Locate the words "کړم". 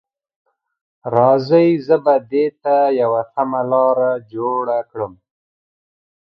4.89-5.13